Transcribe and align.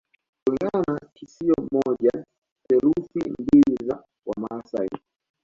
Kulingana 0.43 0.83
na 0.93 1.07
kisio 1.13 1.53
moja 1.71 2.25
theluthi 2.67 3.19
mbili 3.39 3.75
za 3.87 4.03
Wamaasai 4.25 4.89